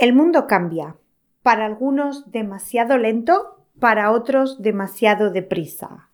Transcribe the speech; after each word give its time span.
El 0.00 0.14
mundo 0.14 0.46
cambia, 0.46 0.96
para 1.42 1.66
algunos 1.66 2.32
demasiado 2.32 2.96
lento, 2.96 3.66
para 3.78 4.12
otros 4.12 4.62
demasiado 4.62 5.30
deprisa. 5.30 6.08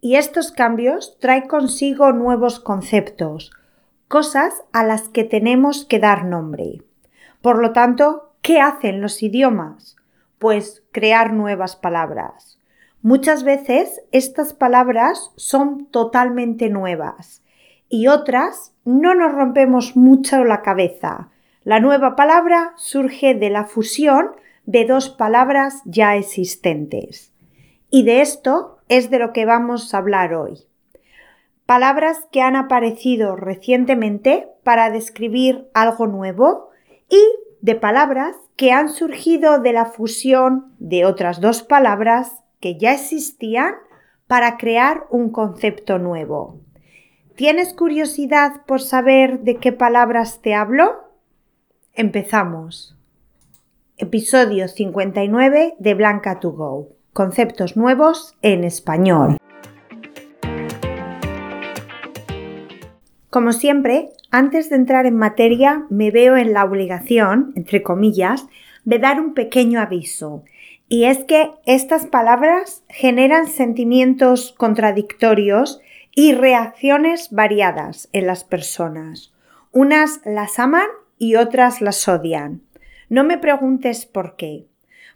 Y 0.00 0.16
estos 0.16 0.50
cambios 0.50 1.16
traen 1.20 1.46
consigo 1.46 2.10
nuevos 2.10 2.58
conceptos, 2.58 3.52
cosas 4.08 4.64
a 4.72 4.82
las 4.82 5.08
que 5.08 5.22
tenemos 5.22 5.84
que 5.84 6.00
dar 6.00 6.24
nombre. 6.24 6.82
Por 7.40 7.62
lo 7.62 7.72
tanto, 7.72 8.32
¿qué 8.42 8.60
hacen 8.60 9.00
los 9.00 9.22
idiomas? 9.22 9.94
Pues 10.40 10.82
crear 10.90 11.32
nuevas 11.32 11.76
palabras. 11.76 12.58
Muchas 13.00 13.44
veces 13.44 14.00
estas 14.10 14.54
palabras 14.54 15.30
son 15.36 15.86
totalmente 15.86 16.68
nuevas 16.68 17.44
y 17.88 18.08
otras 18.08 18.74
no 18.84 19.14
nos 19.14 19.30
rompemos 19.30 19.94
mucho 19.94 20.42
la 20.42 20.62
cabeza, 20.62 21.30
la 21.62 21.78
nueva 21.78 22.16
palabra 22.16 22.72
surge 22.76 23.34
de 23.34 23.50
la 23.50 23.64
fusión 23.64 24.30
de 24.64 24.86
dos 24.86 25.10
palabras 25.10 25.82
ya 25.84 26.16
existentes. 26.16 27.32
Y 27.90 28.04
de 28.04 28.22
esto 28.22 28.78
es 28.88 29.10
de 29.10 29.18
lo 29.18 29.32
que 29.32 29.44
vamos 29.44 29.92
a 29.92 29.98
hablar 29.98 30.32
hoy. 30.32 30.66
Palabras 31.66 32.26
que 32.32 32.40
han 32.40 32.56
aparecido 32.56 33.36
recientemente 33.36 34.48
para 34.64 34.90
describir 34.90 35.68
algo 35.74 36.06
nuevo 36.06 36.70
y 37.08 37.20
de 37.60 37.74
palabras 37.74 38.36
que 38.56 38.72
han 38.72 38.88
surgido 38.88 39.58
de 39.58 39.72
la 39.72 39.86
fusión 39.86 40.74
de 40.78 41.04
otras 41.04 41.40
dos 41.40 41.62
palabras 41.62 42.42
que 42.60 42.78
ya 42.78 42.92
existían 42.94 43.74
para 44.26 44.56
crear 44.56 45.04
un 45.10 45.30
concepto 45.30 45.98
nuevo. 45.98 46.60
¿Tienes 47.36 47.74
curiosidad 47.74 48.64
por 48.66 48.80
saber 48.80 49.40
de 49.40 49.56
qué 49.56 49.72
palabras 49.72 50.40
te 50.40 50.54
hablo? 50.54 51.09
Empezamos. 51.94 52.96
Episodio 53.98 54.68
59 54.68 55.74
de 55.76 55.94
Blanca 55.94 56.38
to 56.38 56.52
Go. 56.52 56.88
Conceptos 57.12 57.76
nuevos 57.76 58.36
en 58.42 58.62
español. 58.62 59.38
Como 63.28 63.52
siempre, 63.52 64.10
antes 64.30 64.70
de 64.70 64.76
entrar 64.76 65.04
en 65.04 65.16
materia, 65.16 65.84
me 65.90 66.12
veo 66.12 66.36
en 66.36 66.52
la 66.52 66.64
obligación, 66.64 67.52
entre 67.56 67.82
comillas, 67.82 68.46
de 68.84 69.00
dar 69.00 69.20
un 69.20 69.34
pequeño 69.34 69.80
aviso. 69.80 70.44
Y 70.88 71.04
es 71.04 71.24
que 71.24 71.50
estas 71.66 72.06
palabras 72.06 72.84
generan 72.88 73.48
sentimientos 73.48 74.54
contradictorios 74.56 75.80
y 76.14 76.34
reacciones 76.34 77.30
variadas 77.32 78.08
en 78.12 78.28
las 78.28 78.44
personas. 78.44 79.32
Unas 79.72 80.20
las 80.24 80.58
aman 80.60 80.88
y 81.20 81.36
otras 81.36 81.82
las 81.82 82.08
odian. 82.08 82.62
No 83.10 83.24
me 83.24 83.36
preguntes 83.36 84.06
por 84.06 84.36
qué. 84.36 84.66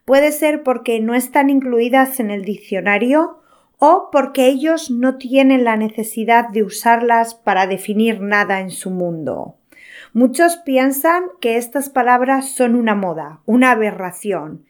Puede 0.05 0.33
ser 0.33 0.63
porque 0.63 1.01
no 1.01 1.15
están 1.15 1.49
incluidas 1.49 2.21
en 2.21 2.31
el 2.31 2.45
diccionario 2.45 3.41
o 3.79 4.11
porque 4.13 4.47
ellos 4.47 4.91
no 4.91 5.17
tienen 5.17 5.65
la 5.65 5.77
necesidad 5.77 6.51
de 6.51 6.63
usarlas 6.63 7.35
para 7.35 7.67
definir 7.67 8.21
nada 8.21 8.61
en 8.61 8.71
su 8.71 8.91
mundo. 8.91 9.57
Muchos 10.13 10.59
piensan 10.59 11.25
que 11.41 11.57
estas 11.57 11.89
palabras 11.89 12.51
son 12.51 12.75
una 12.75 12.95
moda, 12.95 13.41
una 13.47 13.71
aberración. 13.71 14.67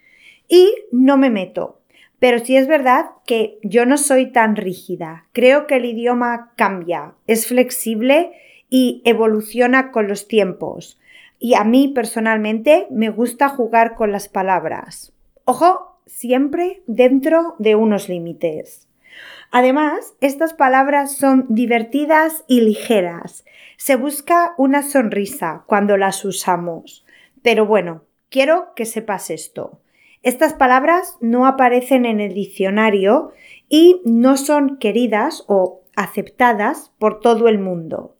Y 0.48 0.73
no 0.93 1.17
me 1.17 1.31
meto. 1.31 1.81
Pero 2.21 2.39
sí 2.39 2.57
es 2.57 2.69
verdad 2.69 3.07
que 3.27 3.59
yo 3.65 3.87
no 3.87 3.98
soy 3.98 4.31
tan 4.31 4.55
rígida. 4.55 5.27
Creo 5.33 5.67
que 5.67 5.77
el 5.77 5.85
idioma 5.85 6.53
cambia, 6.57 7.15
es 7.27 7.48
flexible 7.48 8.31
y 8.71 9.03
evoluciona 9.05 9.91
con 9.91 10.07
los 10.07 10.29
tiempos 10.29 11.01
y 11.45 11.53
a 11.56 11.62
mí 11.62 11.89
personalmente 11.89 12.87
me 12.89 13.11
gusta 13.11 13.50
jugar 13.50 13.97
con 13.97 14.12
las 14.12 14.31
palabras. 14.31 15.12
Ojo, 15.45 15.98
siempre 16.06 16.83
dentro 16.86 17.55
de 17.59 17.75
unos 17.75 18.09
límites. 18.09 18.89
Además, 19.51 20.14
estas 20.23 20.55
palabras 20.55 21.19
son 21.19 21.45
divertidas 21.51 22.45
y 22.48 22.63
ligeras. 22.63 23.45
Se 23.77 23.96
busca 23.96 24.55
una 24.57 24.83
sonrisa 24.83 25.64
cuando 25.67 25.98
las 25.98 26.24
usamos. 26.24 27.05
Pero 27.42 27.67
bueno, 27.67 28.05
quiero 28.30 28.73
que 28.74 28.86
sepas 28.86 29.29
esto. 29.29 29.83
Estas 30.23 30.55
palabras 30.55 31.19
no 31.20 31.46
aparecen 31.46 32.07
en 32.07 32.20
el 32.20 32.33
diccionario 32.33 33.33
y 33.69 34.01
no 34.07 34.39
son 34.39 34.79
queridas 34.79 35.45
o 35.46 35.83
aceptadas 35.95 36.90
por 36.98 37.20
todo 37.20 37.48
el 37.48 37.58
mundo 37.58 38.14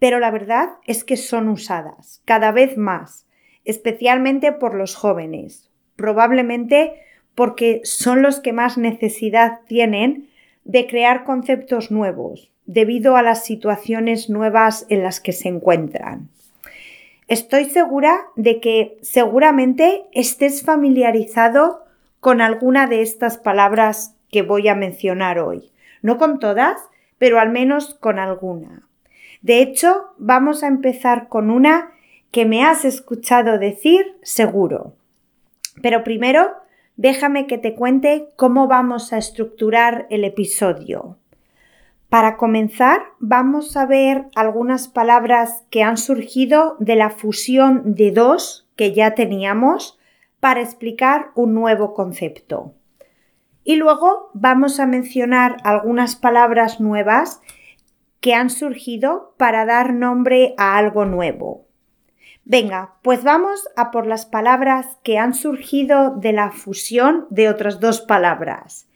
pero 0.00 0.18
la 0.18 0.32
verdad 0.32 0.70
es 0.86 1.04
que 1.04 1.16
son 1.16 1.48
usadas 1.48 2.22
cada 2.24 2.50
vez 2.50 2.76
más, 2.76 3.26
especialmente 3.64 4.50
por 4.50 4.74
los 4.74 4.96
jóvenes, 4.96 5.70
probablemente 5.94 6.94
porque 7.36 7.82
son 7.84 8.22
los 8.22 8.40
que 8.40 8.52
más 8.52 8.76
necesidad 8.76 9.60
tienen 9.68 10.28
de 10.64 10.86
crear 10.88 11.24
conceptos 11.24 11.90
nuevos 11.90 12.50
debido 12.66 13.16
a 13.16 13.22
las 13.22 13.44
situaciones 13.44 14.30
nuevas 14.30 14.86
en 14.88 15.02
las 15.02 15.20
que 15.20 15.32
se 15.32 15.48
encuentran. 15.48 16.28
Estoy 17.28 17.66
segura 17.66 18.22
de 18.36 18.60
que 18.60 18.98
seguramente 19.02 20.04
estés 20.12 20.64
familiarizado 20.64 21.84
con 22.20 22.40
alguna 22.40 22.86
de 22.86 23.02
estas 23.02 23.38
palabras 23.38 24.16
que 24.30 24.42
voy 24.42 24.68
a 24.68 24.74
mencionar 24.74 25.38
hoy. 25.38 25.70
No 26.02 26.18
con 26.18 26.38
todas, 26.38 26.80
pero 27.18 27.38
al 27.38 27.50
menos 27.50 27.94
con 27.94 28.18
alguna. 28.18 28.89
De 29.42 29.62
hecho, 29.62 30.12
vamos 30.18 30.62
a 30.62 30.68
empezar 30.68 31.28
con 31.28 31.50
una 31.50 31.92
que 32.30 32.44
me 32.44 32.64
has 32.64 32.84
escuchado 32.84 33.58
decir 33.58 34.16
seguro. 34.22 34.94
Pero 35.82 36.04
primero, 36.04 36.52
déjame 36.96 37.46
que 37.46 37.58
te 37.58 37.74
cuente 37.74 38.28
cómo 38.36 38.68
vamos 38.68 39.12
a 39.12 39.18
estructurar 39.18 40.06
el 40.10 40.24
episodio. 40.24 41.16
Para 42.08 42.36
comenzar, 42.36 43.02
vamos 43.20 43.76
a 43.76 43.86
ver 43.86 44.26
algunas 44.34 44.88
palabras 44.88 45.64
que 45.70 45.82
han 45.82 45.96
surgido 45.96 46.76
de 46.80 46.96
la 46.96 47.10
fusión 47.10 47.94
de 47.94 48.10
dos 48.10 48.68
que 48.76 48.92
ya 48.92 49.14
teníamos 49.14 49.98
para 50.40 50.60
explicar 50.60 51.30
un 51.34 51.54
nuevo 51.54 51.94
concepto. 51.94 52.74
Y 53.62 53.76
luego 53.76 54.30
vamos 54.34 54.80
a 54.80 54.86
mencionar 54.86 55.58
algunas 55.62 56.16
palabras 56.16 56.80
nuevas 56.80 57.40
que 58.20 58.34
han 58.34 58.50
surgido 58.50 59.34
para 59.36 59.64
dar 59.64 59.94
nombre 59.94 60.54
a 60.58 60.76
algo 60.76 61.04
nuevo. 61.04 61.66
Venga, 62.44 62.94
pues 63.02 63.22
vamos 63.22 63.68
a 63.76 63.90
por 63.90 64.06
las 64.06 64.26
palabras 64.26 64.98
que 65.02 65.18
han 65.18 65.34
surgido 65.34 66.16
de 66.16 66.32
la 66.32 66.50
fusión 66.50 67.26
de 67.30 67.48
otras 67.48 67.80
dos 67.80 68.00
palabras. 68.00 68.88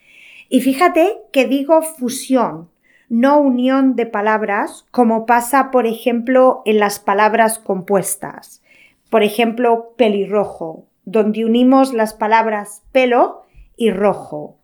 Y 0.49 0.61
fíjate 0.61 1.19
que 1.33 1.47
digo 1.47 1.83
fusión, 1.83 2.71
no 3.09 3.39
unión 3.39 3.97
de 3.97 4.07
palabras, 4.07 4.87
como 4.91 5.27
pasa, 5.27 5.71
por 5.71 5.87
ejemplo, 5.87 6.63
en 6.65 6.79
las 6.79 6.99
palabras 6.99 7.59
compuestas. 7.59 8.63
Por 9.11 9.23
ejemplo, 9.23 9.95
pelirrojo, 9.97 10.87
donde 11.05 11.45
unimos 11.45 11.93
las 11.95 12.15
palabras 12.15 12.83
pelo 12.93 13.45
y 13.77 13.91
rojo. 13.91 14.57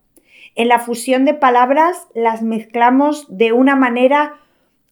En 0.55 0.67
la 0.67 0.79
fusión 0.79 1.23
de 1.23 1.33
palabras 1.33 2.07
las 2.13 2.41
mezclamos 2.41 3.25
de 3.29 3.53
una 3.53 3.75
manera 3.75 4.35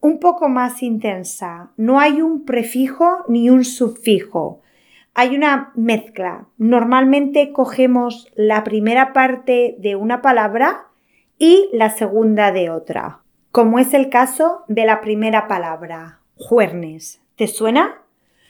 un 0.02 0.20
poco 0.20 0.50
más 0.50 0.82
intensa. 0.84 1.72
No 1.78 2.00
hay 2.00 2.22
un 2.22 2.46
prefijo 2.46 3.24
ni 3.28 3.50
un 3.50 3.66
sufijo. 3.66 4.62
Hay 5.14 5.36
una 5.36 5.72
mezcla. 5.76 6.46
Normalmente 6.58 7.52
cogemos 7.52 8.32
la 8.36 8.64
primera 8.64 9.14
parte 9.14 9.76
de 9.80 9.96
una 9.96 10.22
palabra 10.22 10.88
y 11.38 11.70
la 11.74 11.90
segunda 11.90 12.52
de 12.52 12.70
otra, 12.70 13.22
como 13.52 13.80
es 13.80 13.94
el 13.94 14.10
caso 14.10 14.64
de 14.68 14.86
la 14.86 15.02
primera 15.02 15.48
palabra, 15.48 16.20
juernes. 16.36 17.22
¿Te 17.36 17.48
suena? 17.48 18.02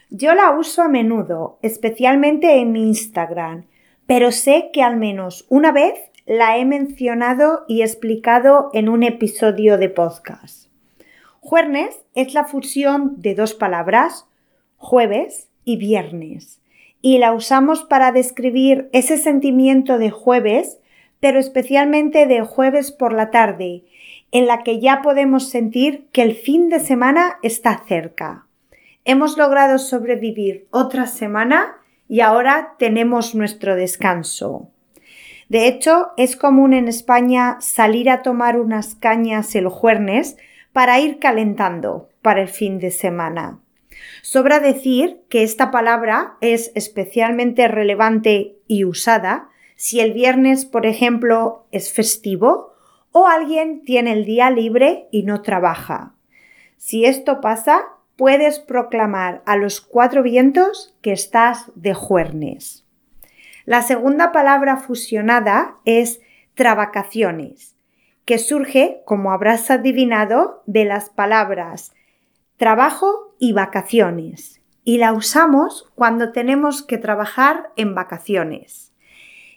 Yo 0.10 0.34
la 0.34 0.52
uso 0.52 0.82
a 0.82 0.88
menudo, 0.88 1.60
especialmente 1.62 2.60
en 2.60 2.72
mi 2.72 2.88
Instagram, 2.88 3.66
pero 4.08 4.32
sé 4.32 4.72
que 4.74 4.82
al 4.82 4.98
menos 4.98 5.46
una 5.50 5.72
vez 5.72 5.94
la 6.26 6.58
he 6.58 6.66
mencionado 6.66 7.64
y 7.68 7.84
explicado 7.84 8.72
en 8.74 8.90
un 8.90 9.04
episodio 9.04 9.78
de 9.78 9.90
podcast. 9.90 10.69
Juernes 11.42 11.98
es 12.16 12.34
la 12.34 12.44
fusión 12.44 13.14
de 13.18 13.34
dos 13.34 13.54
palabras, 13.54 14.28
jueves 14.78 15.48
y 15.64 15.78
viernes, 15.78 16.60
y 17.02 17.18
la 17.18 17.34
usamos 17.34 17.84
para 17.84 18.12
describir 18.12 18.90
ese 18.92 19.18
sentimiento 19.18 19.98
de 19.98 20.12
jueves, 20.12 20.80
pero 21.20 21.40
especialmente 21.40 22.26
de 22.26 22.42
jueves 22.42 22.92
por 22.92 23.14
la 23.14 23.32
tarde, 23.32 23.86
en 24.32 24.48
la 24.48 24.64
que 24.64 24.80
ya 24.80 25.02
podemos 25.02 25.50
sentir 25.50 26.08
que 26.12 26.24
el 26.24 26.36
fin 26.36 26.70
de 26.70 26.80
semana 26.80 27.40
está 27.42 27.84
cerca. 27.88 28.46
Hemos 29.06 29.38
logrado 29.38 29.80
sobrevivir 29.80 30.68
otra 30.72 31.08
semana 31.08 31.78
y 32.10 32.20
ahora 32.20 32.76
tenemos 32.78 33.34
nuestro 33.34 33.76
descanso. 33.76 34.70
De 35.48 35.68
hecho, 35.68 36.10
es 36.18 36.36
común 36.36 36.74
en 36.74 36.88
España 36.88 37.58
salir 37.60 38.10
a 38.10 38.22
tomar 38.22 38.60
unas 38.60 38.94
cañas 38.94 39.56
el 39.56 39.68
jueves 39.68 40.38
para 40.74 41.00
ir 41.00 41.20
calentando 41.20 42.10
para 42.22 42.42
el 42.42 42.48
fin 42.48 42.80
de 42.80 42.92
semana. 42.92 43.60
Sobra 44.22 44.60
decir 44.60 45.22
que 45.30 45.44
esta 45.44 45.72
palabra 45.72 46.38
es 46.42 46.72
especialmente 46.76 47.68
relevante 47.68 48.56
y 48.68 48.86
usada 48.86 49.50
si 49.76 50.00
el 50.00 50.14
viernes, 50.14 50.66
por 50.66 50.86
ejemplo, 50.86 51.66
es 51.72 51.92
festivo 51.92 52.74
o 53.12 53.28
alguien 53.28 53.84
tiene 53.84 54.12
el 54.12 54.26
día 54.26 54.52
libre 54.52 55.08
y 55.12 55.24
no 55.24 55.42
trabaja. 55.42 56.14
Si 56.78 57.06
esto 57.06 57.42
pasa, 57.42 57.86
puedes 58.16 58.60
proclamar 58.60 59.42
a 59.46 59.56
los 59.56 59.82
cuatro 59.82 60.24
vientos 60.24 60.94
que 61.02 61.12
estás 61.12 61.72
de 61.76 61.94
juernes. 61.94 62.86
La 63.66 63.82
segunda 63.82 64.32
palabra 64.32 64.78
fusionada 64.78 65.76
es 65.86 66.22
trabacaciones, 66.56 67.76
que 68.30 68.38
surge, 68.38 69.02
como 69.06 69.32
habrás 69.32 69.72
adivinado, 69.72 70.62
de 70.68 70.86
las 70.86 71.10
palabras 71.10 71.94
trabajo 72.58 73.34
y 73.40 73.54
vacaciones, 73.54 74.62
y 74.84 75.00
la 75.00 75.14
usamos 75.14 75.90
cuando 75.96 76.32
tenemos 76.32 76.84
que 76.84 77.00
trabajar 77.00 77.72
en 77.76 77.96
vacaciones. 77.96 78.94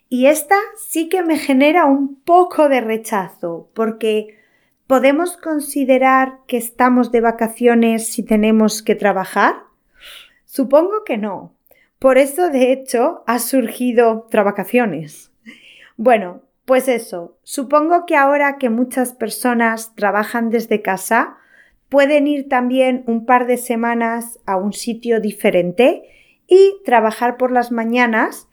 Y 0.09 0.25
esta 0.25 0.57
sí 0.79 1.11
que 1.11 1.23
me 1.23 1.37
genera 1.37 1.85
un 1.85 2.15
poco 2.23 2.71
de 2.71 2.81
rechazo, 2.81 3.69
porque 3.75 4.39
¿podemos 4.87 5.37
considerar 5.37 6.39
que 6.47 6.57
estamos 6.57 7.13
de 7.13 7.21
vacaciones 7.21 8.09
si 8.09 8.23
tenemos 8.23 8.83
que 8.83 8.95
trabajar? 8.95 9.65
Supongo 10.47 11.05
que 11.05 11.19
no. 11.19 11.53
Por 11.99 12.17
eso, 12.17 12.49
de 12.49 12.73
hecho, 12.73 13.23
ha 13.27 13.39
surgido 13.39 14.29
Trabacaciones. 14.31 15.31
Bueno, 15.99 16.41
pues 16.65 16.89
eso, 16.89 17.39
supongo 17.43 18.07
que 18.07 18.17
ahora 18.17 18.57
que 18.59 18.71
muchas 18.71 19.13
personas 19.13 19.95
trabajan 19.95 20.51
desde 20.51 20.81
casa, 20.81 21.37
pueden 21.89 22.27
ir 22.27 22.49
también 22.49 23.05
un 23.07 23.27
par 23.27 23.47
de 23.47 23.57
semanas 23.57 24.39
a 24.47 24.57
un 24.57 24.73
sitio 24.73 25.21
diferente 25.21 26.05
y 26.47 26.77
trabajar 26.85 27.37
por 27.37 27.53
las 27.53 27.73
mañanas 27.73 28.49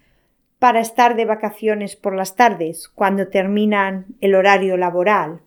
para 0.58 0.82
estar 0.82 1.16
de 1.16 1.26
vacaciones 1.26 1.96
por 1.96 2.16
las 2.16 2.36
tardes, 2.36 2.90
cuando 2.90 3.30
terminan 3.30 4.08
el 4.20 4.36
horario 4.36 4.76
laboral. 4.76 5.42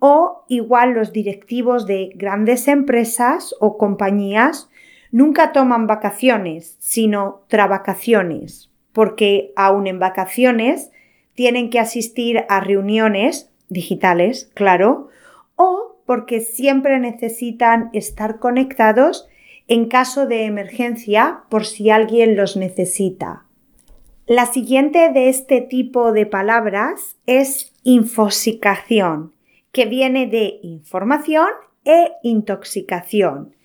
O 0.00 0.44
igual 0.48 0.94
los 0.94 1.12
directivos 1.12 1.86
de 1.86 2.10
grandes 2.14 2.66
empresas 2.66 3.54
o 3.60 3.78
compañías 3.78 4.68
nunca 5.12 5.52
toman 5.52 5.86
vacaciones, 5.86 6.76
sino 6.80 7.42
trabacaciones, 7.48 8.70
porque 8.92 9.52
aún 9.54 9.86
en 9.86 9.98
vacaciones 9.98 10.90
tienen 11.40 11.70
que 11.70 11.80
asistir 11.80 12.44
a 12.50 12.60
reuniones 12.60 13.50
digitales, 13.70 14.50
claro, 14.52 15.08
o 15.56 15.96
porque 16.04 16.40
siempre 16.40 17.00
necesitan 17.00 17.88
estar 17.94 18.40
conectados 18.40 19.26
en 19.66 19.88
caso 19.88 20.26
de 20.26 20.44
emergencia 20.44 21.44
por 21.48 21.64
si 21.64 21.88
alguien 21.88 22.36
los 22.36 22.58
necesita. 22.58 23.46
La 24.26 24.44
siguiente 24.44 25.08
de 25.08 25.30
este 25.30 25.62
tipo 25.62 26.12
de 26.12 26.26
palabras 26.26 27.16
es 27.24 27.72
infosicación, 27.84 29.32
que 29.72 29.86
viene 29.86 30.26
de 30.26 30.58
información 30.62 31.48
e 31.86 32.12
intoxicación, 32.22 33.56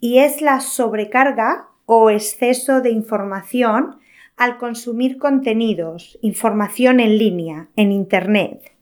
y 0.00 0.18
es 0.18 0.42
la 0.42 0.58
sobrecarga 0.58 1.68
o 1.86 2.10
exceso 2.10 2.80
de 2.80 2.90
información 2.90 4.00
al 4.40 4.56
consumir 4.56 5.18
contenidos, 5.18 6.18
información 6.22 6.98
en 6.98 7.18
línea, 7.18 7.68
en 7.76 7.92
Internet. 7.92 8.72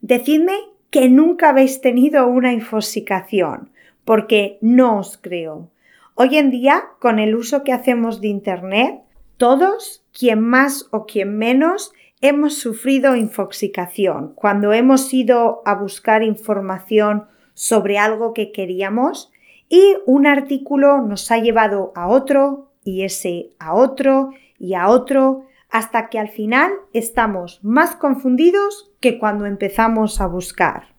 Decidme 0.00 0.52
que 0.90 1.08
nunca 1.08 1.48
habéis 1.48 1.80
tenido 1.80 2.28
una 2.28 2.52
infosicación, 2.52 3.70
porque 4.04 4.56
no 4.60 5.00
os 5.00 5.18
creo. 5.20 5.68
Hoy 6.14 6.38
en 6.38 6.52
día, 6.52 6.84
con 7.00 7.18
el 7.18 7.34
uso 7.34 7.64
que 7.64 7.72
hacemos 7.72 8.20
de 8.20 8.28
Internet, 8.28 9.00
todos, 9.36 10.04
quien 10.16 10.40
más 10.40 10.86
o 10.92 11.06
quien 11.06 11.38
menos, 11.38 11.92
hemos 12.20 12.56
sufrido 12.56 13.16
infoxicación 13.16 14.32
cuando 14.36 14.72
hemos 14.72 15.12
ido 15.12 15.62
a 15.64 15.74
buscar 15.74 16.22
información 16.22 17.24
sobre 17.54 17.98
algo 17.98 18.32
que 18.32 18.52
queríamos 18.52 19.32
y 19.68 19.96
un 20.06 20.28
artículo 20.28 21.02
nos 21.02 21.32
ha 21.32 21.38
llevado 21.38 21.90
a 21.96 22.06
otro 22.06 22.70
y 22.84 23.02
ese 23.02 23.50
a 23.58 23.74
otro 23.74 24.30
y 24.64 24.74
a 24.74 24.88
otro 24.88 25.44
hasta 25.68 26.08
que 26.08 26.18
al 26.18 26.28
final 26.28 26.72
estamos 26.94 27.60
más 27.62 27.96
confundidos 27.96 28.90
que 29.00 29.18
cuando 29.18 29.44
empezamos 29.44 30.22
a 30.22 30.26
buscar. 30.26 30.94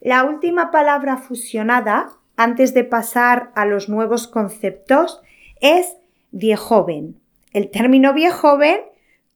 La 0.00 0.24
última 0.24 0.70
palabra 0.70 1.16
fusionada, 1.16 2.10
antes 2.36 2.74
de 2.74 2.84
pasar 2.84 3.52
a 3.54 3.64
los 3.64 3.88
nuevos 3.88 4.28
conceptos, 4.28 5.22
es 5.62 5.96
viejoven. 6.30 7.18
El 7.52 7.70
término 7.70 8.12
viejoven 8.12 8.80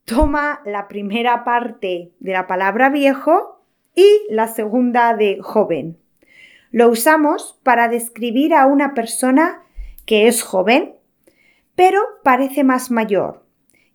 toma 0.05 0.61
la 0.67 0.87
primera 0.87 1.43
parte 1.43 2.13
de 2.21 2.33
la 2.33 2.47
palabra 2.47 2.91
viejo 2.91 3.65
y 3.95 4.27
la 4.29 4.47
segunda 4.47 5.15
de 5.15 5.39
joven. 5.41 5.99
Lo 6.71 6.89
usamos 6.89 7.59
para 7.63 7.89
describir 7.89 8.55
a 8.55 8.67
una 8.67 8.93
persona 8.93 9.63
que 10.05 10.29
es 10.29 10.43
joven, 10.43 11.00
pero 11.75 12.01
parece 12.23 12.65
más 12.65 12.91
mayor 12.91 13.45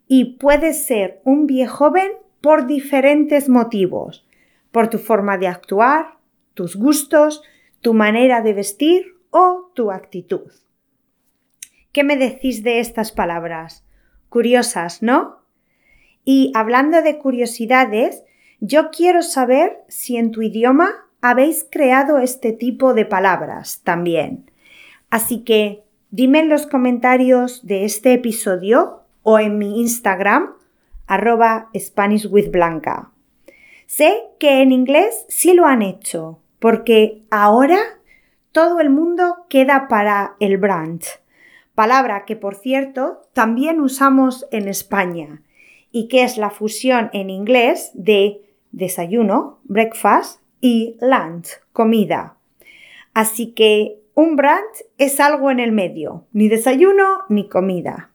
y 0.07 0.38
puede 0.38 0.74
ser 0.74 1.22
un 1.24 1.48
viejoven 1.48 2.12
por 2.42 2.68
diferentes 2.68 3.50
motivos, 3.50 4.27
por 4.72 4.89
tu 4.89 4.98
forma 4.98 5.38
de 5.38 5.48
actuar, 5.48 6.18
tus 6.54 6.75
gustos, 6.75 7.44
tu 7.81 7.94
manera 7.94 8.42
de 8.42 8.54
vestir 8.54 9.16
o 9.30 9.72
tu 9.74 9.92
actitud. 9.92 10.51
¿Qué 11.92 12.04
me 12.04 12.18
decís 12.18 12.63
de 12.63 12.80
estas 12.80 13.12
palabras? 13.12 13.86
Curiosas, 14.30 15.01
¿no? 15.01 15.45
Y 16.24 16.51
hablando 16.56 17.01
de 17.01 17.18
curiosidades, 17.18 18.24
yo 18.60 18.89
quiero 18.89 19.22
saber 19.22 19.83
si 19.88 20.18
en 20.18 20.31
tu 20.31 20.42
idioma 20.42 21.07
habéis 21.22 21.66
creado 21.69 22.19
este 22.19 22.51
tipo 22.51 22.94
de 22.94 23.06
palabras 23.06 23.81
también. 23.83 24.51
Así 25.10 25.44
que 25.44 25.84
dime 26.15 26.39
en 26.39 26.50
los 26.50 26.65
comentarios 26.67 27.65
de 27.65 27.85
este 27.85 28.13
episodio 28.13 29.01
o 29.23 29.39
en 29.39 29.57
mi 29.57 29.81
Instagram, 29.81 30.53
arroba 31.07 31.69
Spanish. 31.77 32.29
Sé 33.85 34.23
que 34.39 34.62
en 34.62 34.71
inglés 34.71 35.25
sí 35.27 35.53
lo 35.53 35.65
han 35.65 35.81
hecho, 35.81 36.39
porque 36.59 37.23
ahora 37.29 37.79
todo 38.51 38.79
el 38.79 38.89
mundo 38.89 39.45
queda 39.50 39.88
para 39.88 40.35
el 40.39 40.57
brunch 40.57 41.19
palabra 41.75 42.23
que 42.25 42.38
por 42.38 42.56
cierto 42.56 43.27
también 43.33 43.81
usamos 43.81 44.47
en 44.51 44.67
España 44.67 45.41
y 45.91 46.07
que 46.07 46.24
es 46.24 46.38
la 46.38 46.50
fusión 46.50 47.10
en 47.13 47.29
inglés 47.29 47.91
de 47.93 48.41
desayuno, 48.72 49.60
breakfast, 49.65 50.41
y 50.62 50.98
lunch, 51.00 51.50
comida. 51.74 52.38
Así 53.13 53.51
que 53.51 54.00
un 54.15 54.38
brunch 54.38 54.86
es 54.98 55.19
algo 55.19 55.51
en 55.51 55.60
el 55.60 55.74
medio, 55.74 56.25
ni 56.31 56.48
desayuno 56.48 57.24
ni 57.29 57.50
comida. 57.50 58.12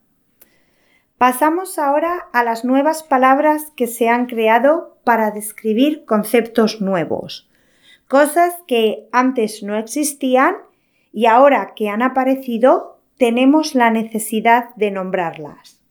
Pasamos 1.19 1.78
ahora 1.78 2.28
a 2.33 2.42
las 2.42 2.64
nuevas 2.64 3.02
palabras 3.02 3.71
que 3.76 3.87
se 3.87 4.09
han 4.09 4.25
creado 4.25 4.97
para 5.04 5.30
describir 5.30 6.07
conceptos 6.07 6.80
nuevos, 6.80 7.50
cosas 8.09 8.54
que 8.66 9.07
antes 9.12 9.62
no 9.62 9.76
existían 9.76 10.57
y 11.12 11.26
ahora 11.26 11.75
que 11.76 11.90
han 11.90 12.00
aparecido 12.00 12.99
tenemos 13.19 13.75
la 13.75 13.90
necesidad 13.90 14.75
de 14.76 14.90
nombrarlas. 14.90 15.83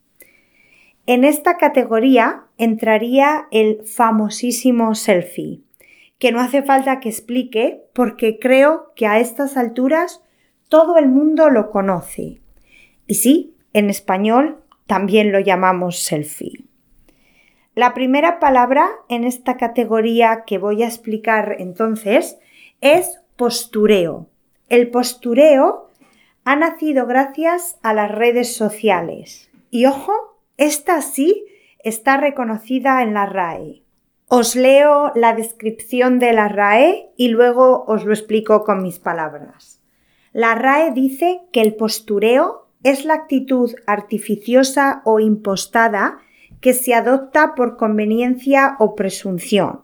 En 1.06 1.24
esta 1.24 1.58
categoría 1.58 2.46
entraría 2.58 3.48
el 3.52 3.84
famosísimo 3.86 4.96
selfie, 4.96 5.62
que 6.20 6.32
no 6.32 6.42
hace 6.42 6.62
falta 6.62 7.00
que 7.00 7.10
explique 7.10 7.86
porque 7.94 8.40
creo 8.40 8.92
que 8.96 9.08
a 9.08 9.20
estas 9.20 9.58
alturas 9.58 10.22
todo 10.68 10.98
el 10.98 11.08
mundo 11.08 11.50
lo 11.50 11.72
conoce. 11.72 12.42
Y 13.08 13.16
sí, 13.16 13.56
en 13.74 13.90
español 13.90 14.58
también 14.86 15.32
lo 15.32 15.40
llamamos 15.40 16.04
selfie. 16.04 16.66
La 17.74 17.94
primera 17.94 18.40
palabra 18.40 18.90
en 19.08 19.24
esta 19.24 19.56
categoría 19.56 20.44
que 20.46 20.58
voy 20.58 20.84
a 20.84 20.88
explicar 20.88 21.56
entonces 21.60 22.38
es 22.82 23.22
postureo. 23.38 24.28
El 24.68 24.90
postureo 24.90 25.90
ha 26.44 26.56
nacido 26.56 27.06
gracias 27.06 27.80
a 27.82 27.94
las 27.94 28.12
redes 28.12 28.56
sociales. 28.56 29.50
Y 29.72 29.86
ojo, 29.86 30.14
esta 30.58 31.02
sí 31.02 31.46
está 31.84 32.18
reconocida 32.18 33.02
en 33.02 33.14
la 33.14 33.26
RAE. 33.26 33.84
Os 34.32 34.56
leo 34.56 35.12
la 35.16 35.34
descripción 35.34 36.20
de 36.20 36.34
la 36.34 36.48
RAE 36.48 37.12
y 37.18 37.30
luego 37.30 37.84
os 37.88 38.06
lo 38.06 38.14
explico 38.14 38.64
con 38.64 38.84
mis 38.84 39.00
palabras. 39.00 39.82
La 40.34 40.54
RAE 40.54 40.92
dice 40.92 41.42
que 41.52 41.62
el 41.62 41.74
postureo 41.74 42.68
es 42.84 43.06
la 43.06 43.16
actitud 43.16 43.74
artificiosa 43.88 45.02
o 45.04 45.20
impostada 45.20 46.20
que 46.62 46.74
se 46.74 46.94
adopta 46.94 47.56
por 47.56 47.76
conveniencia 47.76 48.76
o 48.78 48.94
presunción. 48.94 49.82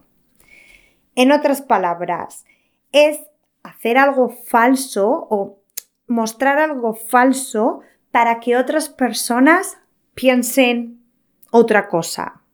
En 1.16 1.32
otras 1.32 1.64
palabras, 1.64 2.46
es 2.92 3.20
hacer 3.64 3.98
algo 3.98 4.30
falso 4.30 5.25
o 5.32 5.60
mostrar 6.06 6.60
algo 6.60 6.94
falso 6.94 7.80
para 8.12 8.40
que 8.40 8.58
otras 8.58 8.90
personas 8.90 9.80
piensen 10.14 11.02
otra 11.50 11.88
cosa. 11.88 12.45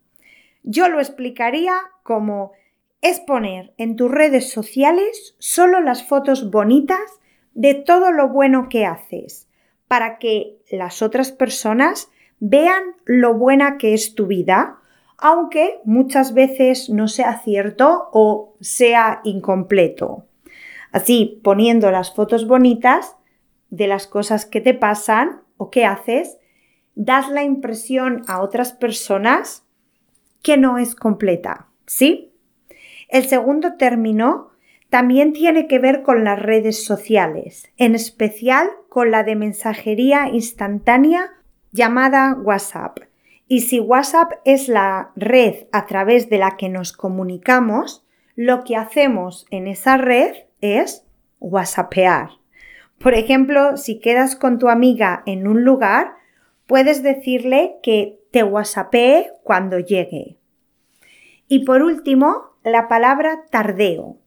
Yo 0.63 0.89
lo 0.89 1.00
explicaría 1.00 1.74
como 2.03 2.51
es 3.01 3.20
poner 3.20 3.74
en 3.77 3.96
tus 3.96 4.12
redes 4.12 4.51
sociales 4.51 5.36
solo 5.39 5.82
las 5.82 6.03
fotos 6.03 6.51
bonitas 6.51 7.01
de 7.53 7.74
todo 7.74 8.12
lo 8.12 8.30
bueno 8.30 8.70
que 8.70 8.86
haces, 8.86 9.48
para 9.88 10.20
que 10.20 10.60
las 10.70 11.01
otras 11.01 11.32
personas 11.32 12.10
vean 12.39 12.96
lo 13.06 13.34
buena 13.34 13.77
que 13.77 13.94
es 13.94 14.15
tu 14.15 14.27
vida, 14.27 14.77
aunque 15.18 15.80
muchas 15.84 16.34
veces 16.34 16.89
no 16.89 17.08
sea 17.08 17.39
cierto 17.39 18.10
o 18.13 18.56
sea 18.62 19.22
incompleto. 19.24 20.25
Así, 20.91 21.39
poniendo 21.44 21.91
las 21.91 22.13
fotos 22.13 22.48
bonitas 22.48 23.15
de 23.70 23.88
las 23.88 24.08
cosas 24.08 24.46
que 24.46 24.62
te 24.62 24.74
pasan 24.74 25.41
o 25.58 25.70
que 25.70 25.86
haces, 25.86 26.38
das 26.96 27.30
la 27.30 27.44
impresión 27.44 28.24
a 28.27 28.41
otras 28.41 28.74
personas 28.74 29.65
que 30.42 30.58
no 30.58 30.78
es 30.78 30.96
completa, 30.96 31.68
¿sí? 31.86 32.32
El 33.10 33.26
segundo 33.26 33.76
término 33.76 34.52
también 34.90 35.34
tiene 35.34 35.68
que 35.68 35.80
ver 35.80 36.02
con 36.02 36.24
las 36.24 36.40
redes 36.40 36.84
sociales, 36.84 37.70
en 37.78 37.96
especial 37.96 38.70
con 38.90 39.12
la 39.12 39.24
de 39.24 39.36
mensajería 39.36 40.30
instantánea 40.30 41.30
llamada 41.72 42.34
WhatsApp. 42.34 43.00
Y 43.48 43.62
si 43.62 43.80
WhatsApp 43.80 44.34
es 44.46 44.68
la 44.68 45.12
red 45.16 45.66
a 45.72 45.86
través 45.86 46.30
de 46.30 46.38
la 46.38 46.58
que 46.58 46.70
nos 46.70 46.94
comunicamos, 46.94 48.06
lo 48.36 48.64
que 48.64 48.76
hacemos 48.76 49.46
en 49.50 49.68
esa 49.68 49.98
red 49.98 50.34
es 50.62 51.06
WhatsAppear. 51.40 52.30
Por 52.98 53.14
ejemplo, 53.14 53.78
si 53.78 54.00
quedas 54.00 54.36
con 54.36 54.60
tu 54.60 54.70
amiga 54.70 55.24
en 55.26 55.48
un 55.48 55.64
lugar, 55.64 56.14
puedes 56.68 57.04
decirle 57.04 57.76
que 57.84 58.21
te 58.32 58.44
WhatsAppee 58.44 59.32
cuando 59.44 59.80
llegue. 59.80 60.38
Y 61.48 61.66
por 61.66 61.84
último, 61.84 62.52
la 62.64 62.88
palabra 62.88 63.44
tardeo, 63.50 64.18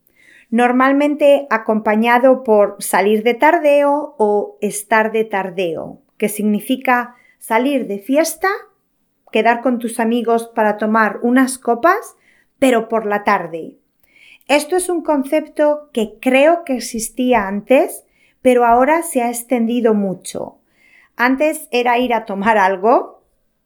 normalmente 0.49 1.47
acompañado 1.49 2.43
por 2.43 2.75
salir 2.79 3.23
de 3.23 3.33
tardeo 3.33 4.15
o 4.17 4.57
estar 4.61 5.11
de 5.11 5.23
tardeo, 5.23 6.01
que 6.17 6.29
significa 6.29 7.15
salir 7.39 7.87
de 7.87 7.99
fiesta, 7.99 8.49
quedar 9.31 9.61
con 9.61 9.79
tus 9.79 9.99
amigos 9.99 10.51
para 10.53 10.77
tomar 10.77 11.19
unas 11.23 11.57
copas, 11.57 12.15
pero 12.59 12.87
por 12.87 13.05
la 13.05 13.23
tarde. 13.23 13.77
Esto 14.47 14.75
es 14.75 14.89
un 14.89 15.01
concepto 15.01 15.89
que 15.91 16.17
creo 16.21 16.63
que 16.63 16.75
existía 16.75 17.47
antes, 17.47 18.05
pero 18.41 18.65
ahora 18.65 19.01
se 19.01 19.23
ha 19.23 19.29
extendido 19.29 19.95
mucho. 19.95 20.59
Antes 21.15 21.67
era 21.71 21.97
ir 21.97 22.13
a 22.13 22.25
tomar 22.25 22.57
algo, 22.57 23.14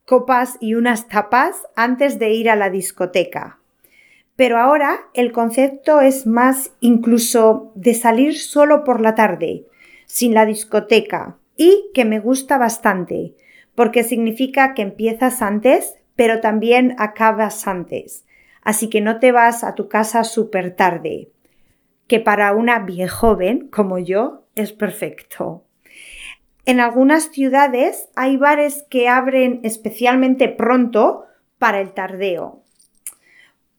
copas 0.09 0.57
y 0.59 0.73
unas 0.73 1.07
tapas 1.07 1.67
antes 1.75 2.17
de 2.17 2.31
ir 2.31 2.49
a 2.49 2.55
la 2.55 2.71
discoteca. 2.71 3.59
Pero 4.35 4.57
ahora 4.57 5.01
el 5.13 5.31
concepto 5.31 6.01
es 6.01 6.25
más 6.25 6.71
incluso 6.79 7.71
de 7.75 7.93
salir 7.93 8.35
solo 8.35 8.83
por 8.83 9.01
la 9.01 9.13
tarde, 9.13 9.67
sin 10.07 10.33
la 10.33 10.47
discoteca, 10.47 11.37
y 11.55 11.91
que 11.93 12.05
me 12.05 12.19
gusta 12.19 12.57
bastante, 12.57 13.35
porque 13.75 14.03
significa 14.03 14.73
que 14.73 14.81
empiezas 14.81 15.43
antes, 15.43 15.93
pero 16.15 16.41
también 16.41 16.95
acabas 16.97 17.67
antes. 17.67 18.25
Así 18.63 18.89
que 18.89 19.01
no 19.01 19.19
te 19.19 19.31
vas 19.31 19.63
a 19.63 19.75
tu 19.75 19.89
casa 19.89 20.23
súper 20.23 20.75
tarde, 20.75 21.29
que 22.07 22.19
para 22.19 22.53
una 22.53 22.83
joven 23.07 23.67
como 23.67 23.99
yo 23.99 24.45
es 24.55 24.73
perfecto. 24.73 25.68
En 26.69 26.79
algunas 26.79 27.31
ciudades 27.31 28.09
hay 28.15 28.37
bares 28.37 28.85
que 28.91 29.09
abren 29.09 29.59
especialmente 29.63 30.47
pronto 30.49 31.25
para 31.57 31.81
el 31.81 31.93
tardeo. 31.93 32.61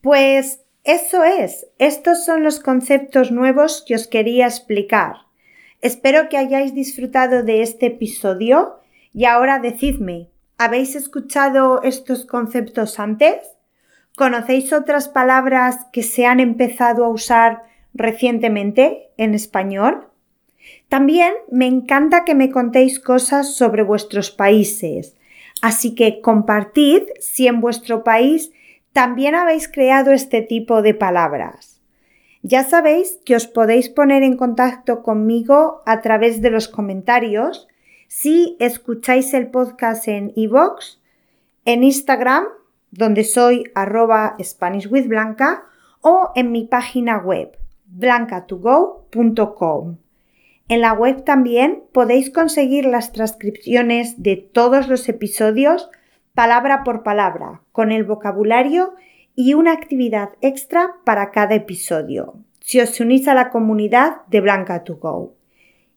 Pues 0.00 0.64
eso 0.82 1.23
es, 1.23 1.68
estos 1.78 2.25
son 2.25 2.42
los 2.42 2.59
conceptos 2.59 3.30
nuevos 3.30 3.85
que 3.87 3.94
os 3.94 4.09
quería 4.09 4.47
explicar. 4.47 5.18
Espero 5.80 6.28
que 6.28 6.37
hayáis 6.37 6.75
disfrutado 6.75 7.44
de 7.44 7.62
este 7.62 7.87
episodio 7.87 8.80
y 9.14 9.26
ahora 9.26 9.61
decidme, 9.61 10.26
¿habéis 10.59 10.97
escuchado 10.97 11.85
estos 11.85 12.26
conceptos 12.26 12.99
antes? 12.99 13.37
¿Conocéis 14.16 14.73
otras 14.73 15.09
palabras 15.09 15.87
que 15.92 16.02
se 16.02 16.26
han 16.26 16.40
empezado 16.40 17.04
a 17.04 17.11
usar 17.11 17.62
recientemente 17.94 19.12
en 19.16 19.35
español? 19.35 20.10
También 20.90 21.32
me 21.52 21.66
encanta 21.66 22.25
que 22.25 22.35
me 22.35 22.50
contéis 22.50 22.99
cosas 22.99 23.54
sobre 23.54 23.85
vuestros 23.85 24.32
países, 24.32 25.14
así 25.62 25.94
que 25.94 26.20
compartid 26.20 27.04
si 27.20 27.47
en 27.47 27.61
vuestro 27.61 28.02
país 28.02 28.50
también 28.92 29.37
habéis 29.37 29.68
creado 29.68 30.11
este 30.11 30.42
tipo 30.42 30.82
de 30.82 30.94
palabras. 30.94 31.80
Ya 32.42 32.64
sabéis 32.64 33.20
que 33.25 33.37
os 33.37 33.47
podéis 33.47 33.88
poner 33.88 34.25
en 34.25 34.37
contacto 34.37 35.04
conmigo 35.04 35.80
a 35.87 36.00
través 36.00 36.42
de 36.42 36.50
los 36.50 36.66
comentarios 36.66 37.68
si 38.09 38.56
escucháis 38.59 39.32
el 39.32 39.52
podcast 39.52 40.09
en 40.09 40.32
iVoox, 40.35 40.99
en 41.66 41.85
Instagram, 41.85 42.47
donde 42.90 43.23
soy 43.23 43.62
arroba 43.76 44.35
SpanishWithBlanca, 44.42 45.62
o 46.00 46.32
en 46.35 46.50
mi 46.50 46.64
página 46.64 47.18
web, 47.18 47.56
blancatogo.com. 47.87 49.99
En 50.71 50.83
la 50.83 50.93
web 50.93 51.25
también 51.25 51.83
podéis 51.93 52.31
conseguir 52.31 52.85
las 52.85 53.11
transcripciones 53.11 54.23
de 54.23 54.37
todos 54.37 54.87
los 54.87 55.09
episodios 55.09 55.91
palabra 56.33 56.85
por 56.85 57.03
palabra, 57.03 57.62
con 57.73 57.91
el 57.91 58.05
vocabulario 58.05 58.95
y 59.35 59.55
una 59.55 59.73
actividad 59.73 60.29
extra 60.41 60.95
para 61.05 61.33
cada 61.33 61.57
episodio, 61.57 62.37
si 62.61 62.81
os 62.81 63.00
unís 63.00 63.27
a 63.27 63.35
la 63.35 63.50
comunidad 63.50 64.25
de 64.29 64.41
Blanca 64.41 64.85
to 64.85 64.95
Go. 64.99 65.35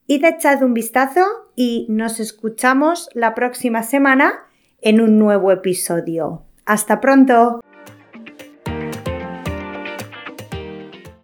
Id 0.07 0.25
echad 0.25 0.63
un 0.63 0.73
vistazo 0.73 1.21
y 1.55 1.85
nos 1.89 2.19
escuchamos 2.19 3.11
la 3.13 3.35
próxima 3.35 3.83
semana 3.83 4.47
en 4.81 5.01
un 5.01 5.19
nuevo 5.19 5.51
episodio. 5.51 6.45
¡Hasta 6.65 6.99
pronto! 6.99 7.61